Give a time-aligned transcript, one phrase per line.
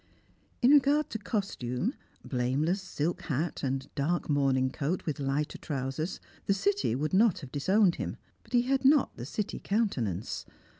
[0.63, 1.93] In regard to costume
[2.25, 7.51] blameless silk hat, and dark morning coat with lighter trousers the City would not have
[7.51, 10.43] disowned him, but he had not the City countenance.